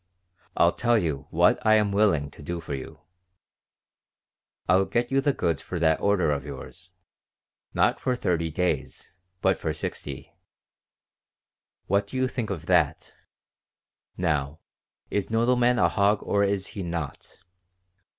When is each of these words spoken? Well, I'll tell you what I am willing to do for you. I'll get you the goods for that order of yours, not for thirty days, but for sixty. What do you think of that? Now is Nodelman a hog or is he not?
Well, 0.57 0.65
I'll 0.65 0.71
tell 0.71 0.97
you 0.97 1.27
what 1.29 1.63
I 1.63 1.75
am 1.75 1.91
willing 1.91 2.31
to 2.31 2.41
do 2.41 2.59
for 2.59 2.73
you. 2.73 3.01
I'll 4.67 4.85
get 4.85 5.11
you 5.11 5.21
the 5.21 5.31
goods 5.31 5.61
for 5.61 5.77
that 5.77 6.01
order 6.01 6.31
of 6.31 6.43
yours, 6.43 6.89
not 7.75 7.99
for 7.99 8.15
thirty 8.15 8.49
days, 8.49 9.13
but 9.41 9.59
for 9.59 9.73
sixty. 9.75 10.33
What 11.85 12.07
do 12.07 12.17
you 12.17 12.27
think 12.27 12.49
of 12.49 12.65
that? 12.65 13.13
Now 14.17 14.59
is 15.11 15.27
Nodelman 15.27 15.77
a 15.77 15.87
hog 15.87 16.23
or 16.23 16.43
is 16.43 16.65
he 16.73 16.81
not? 16.81 17.37